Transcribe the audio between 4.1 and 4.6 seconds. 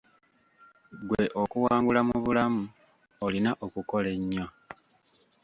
ennyo.